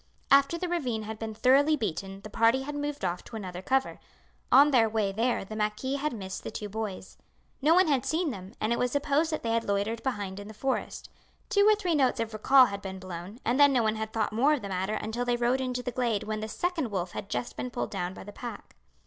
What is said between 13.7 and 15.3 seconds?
no one had thought more of the matter until